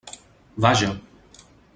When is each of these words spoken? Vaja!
Vaja! 0.65 0.89